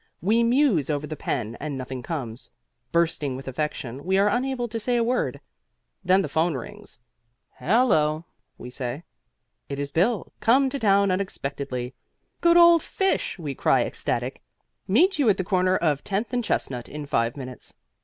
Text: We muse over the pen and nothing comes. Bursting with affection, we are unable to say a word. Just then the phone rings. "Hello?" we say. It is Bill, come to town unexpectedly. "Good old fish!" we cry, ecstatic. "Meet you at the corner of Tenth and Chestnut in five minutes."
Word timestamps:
We 0.19 0.41
muse 0.41 0.89
over 0.89 1.05
the 1.05 1.15
pen 1.15 1.55
and 1.59 1.77
nothing 1.77 2.01
comes. 2.01 2.49
Bursting 2.91 3.35
with 3.35 3.47
affection, 3.47 4.03
we 4.03 4.17
are 4.17 4.29
unable 4.29 4.67
to 4.67 4.79
say 4.79 4.97
a 4.97 5.03
word. 5.03 5.35
Just 5.35 5.43
then 6.03 6.21
the 6.23 6.27
phone 6.27 6.55
rings. 6.55 6.97
"Hello?" 7.59 8.25
we 8.57 8.71
say. 8.71 9.03
It 9.69 9.77
is 9.77 9.91
Bill, 9.91 10.33
come 10.39 10.71
to 10.71 10.79
town 10.79 11.11
unexpectedly. 11.11 11.93
"Good 12.41 12.57
old 12.57 12.81
fish!" 12.81 13.37
we 13.37 13.53
cry, 13.53 13.83
ecstatic. 13.83 14.41
"Meet 14.87 15.19
you 15.19 15.29
at 15.29 15.37
the 15.37 15.43
corner 15.43 15.77
of 15.77 16.03
Tenth 16.03 16.33
and 16.33 16.43
Chestnut 16.43 16.89
in 16.89 17.05
five 17.05 17.37
minutes." 17.37 17.75